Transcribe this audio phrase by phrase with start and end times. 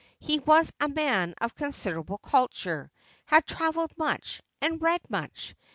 [0.19, 2.89] He was a man of considerable culture;
[3.27, 5.53] had travelled much and read much.